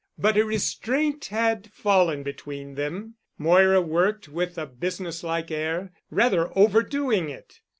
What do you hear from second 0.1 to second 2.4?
But a restraint had fallen